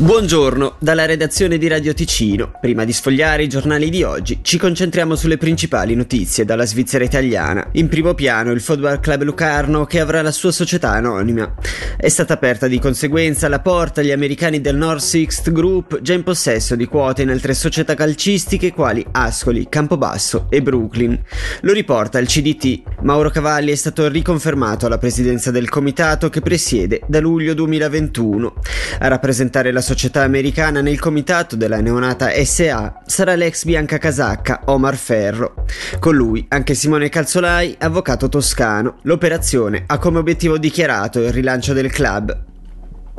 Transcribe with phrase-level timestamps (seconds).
[0.00, 2.52] Buongiorno, dalla redazione di Radio Ticino.
[2.60, 7.68] Prima di sfogliare i giornali di oggi, ci concentriamo sulle principali notizie dalla Svizzera italiana.
[7.72, 11.52] In primo piano il Football Club Lucarno che avrà la sua società anonima.
[11.96, 16.22] È stata aperta di conseguenza la porta agli americani del North Sixth Group, già in
[16.22, 21.20] possesso di quote in altre società calcistiche quali Ascoli, Campobasso e Brooklyn.
[21.62, 22.82] Lo riporta il CDT.
[23.02, 28.54] Mauro Cavalli è stato riconfermato alla presidenza del comitato che presiede da luglio 2021.
[29.00, 34.96] A rappresentare la società americana nel comitato della neonata SA sarà l'ex bianca casacca Omar
[34.96, 35.64] Ferro.
[35.98, 38.98] Con lui anche Simone Calzolai, avvocato toscano.
[39.04, 42.48] L'operazione ha come obiettivo dichiarato il rilancio del club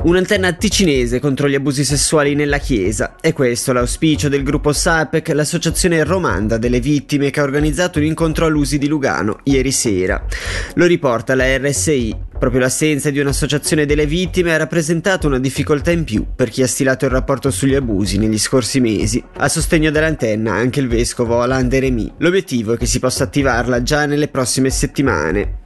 [0.02, 3.16] Un'antenna ticinese contro gli abusi sessuali nella Chiesa.
[3.20, 8.46] È questo l'auspicio del gruppo SAPEC, l'associazione romanda delle vittime che ha organizzato un incontro
[8.46, 10.24] all'Usi di Lugano ieri sera.
[10.76, 12.16] Lo riporta la RSI.
[12.40, 16.66] Proprio l'assenza di un'associazione delle vittime ha rappresentato una difficoltà in più per chi ha
[16.66, 19.22] stilato il rapporto sugli abusi negli scorsi mesi.
[19.36, 22.14] A sostegno dell'antenna anche il vescovo Alain Deremy.
[22.16, 25.59] L'obiettivo è che si possa attivarla già nelle prossime settimane.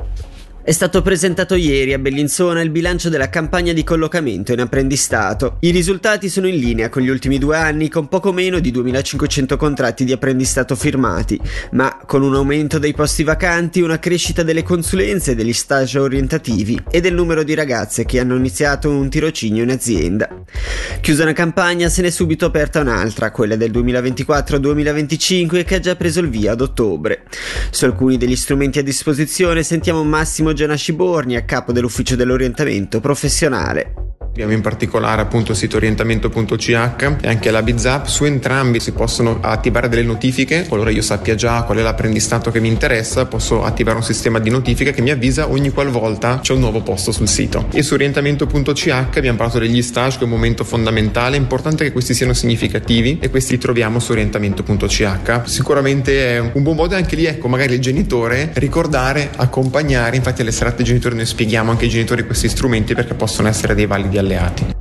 [0.66, 5.58] È stato presentato ieri a Bellinzona il bilancio della campagna di collocamento in apprendistato.
[5.60, 9.58] I risultati sono in linea con gli ultimi due anni, con poco meno di 2500
[9.58, 11.38] contratti di apprendistato firmati,
[11.72, 17.02] ma con un aumento dei posti vacanti, una crescita delle consulenze degli stage orientativi e
[17.02, 20.44] del numero di ragazze che hanno iniziato un tirocinio in azienda.
[21.02, 26.20] Chiusa una campagna, se n'è subito aperta un'altra, quella del 2024-2025, che ha già preso
[26.20, 27.24] il via ad ottobre.
[27.68, 34.13] Su alcuni degli strumenti a disposizione sentiamo Massimo Gianna Sciborni a capo dell'ufficio dell'orientamento professionale.
[34.34, 36.68] Abbiamo in particolare appunto il sito orientamento.ch
[37.20, 38.06] e anche la BizApp.
[38.06, 40.66] Su entrambi si possono attivare delle notifiche.
[40.66, 44.50] Qualora io sappia già qual è l'apprendistato che mi interessa, posso attivare un sistema di
[44.50, 47.68] notifiche che mi avvisa ogni qualvolta c'è un nuovo posto sul sito.
[47.70, 51.36] E su orientamento.ch abbiamo parlato degli stage, che è un momento fondamentale.
[51.36, 55.42] È importante che questi siano significativi e questi li troviamo su orientamento.ch.
[55.45, 60.16] Sicuramente è un buon modo anche lì, ecco, magari il genitore ricordare, accompagnare.
[60.16, 63.86] Infatti alle serate genitori noi spieghiamo anche ai genitori questi strumenti perché possono essere dei
[63.86, 64.74] validi alleati.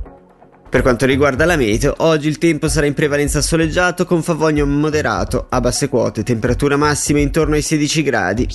[0.68, 5.46] Per quanto riguarda la meteo, oggi il tempo sarà in prevalenza soleggiato con favogno moderato,
[5.48, 8.48] a basse quote, temperatura massima intorno ai 16 gradi.